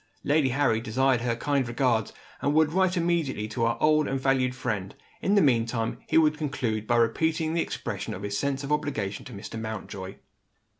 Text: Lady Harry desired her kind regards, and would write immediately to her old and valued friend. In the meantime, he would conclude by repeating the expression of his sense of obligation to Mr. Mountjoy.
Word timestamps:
Lady 0.23 0.49
Harry 0.49 0.81
desired 0.81 1.21
her 1.21 1.35
kind 1.35 1.67
regards, 1.67 2.11
and 2.41 2.55
would 2.55 2.73
write 2.73 2.97
immediately 2.97 3.47
to 3.47 3.65
her 3.65 3.77
old 3.79 4.07
and 4.07 4.19
valued 4.19 4.55
friend. 4.55 4.95
In 5.21 5.35
the 5.35 5.43
meantime, 5.43 5.99
he 6.07 6.17
would 6.17 6.39
conclude 6.39 6.87
by 6.87 6.95
repeating 6.95 7.53
the 7.53 7.61
expression 7.61 8.15
of 8.15 8.23
his 8.23 8.35
sense 8.35 8.63
of 8.63 8.71
obligation 8.71 9.25
to 9.25 9.31
Mr. 9.33 9.61
Mountjoy. 9.61 10.15